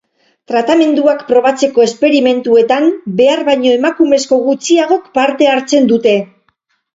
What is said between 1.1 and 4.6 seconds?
probatzeko esperimentuetan behar baino emakumezko